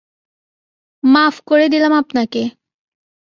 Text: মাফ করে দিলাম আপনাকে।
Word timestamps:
মাফ 1.03 1.35
করে 1.47 1.65
দিলাম 1.69 1.93
আপনাকে। 1.93 2.41